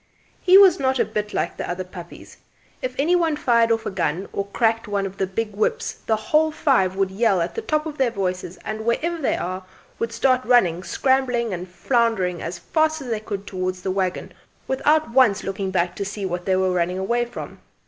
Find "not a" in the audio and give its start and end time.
0.79-1.05